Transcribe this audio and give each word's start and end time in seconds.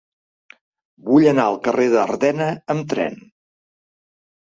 Vull 1.09 1.27
anar 1.33 1.45
al 1.51 1.59
carrer 1.69 1.87
d'Ardena 1.93 2.51
amb 2.77 2.91
tren. 2.97 3.25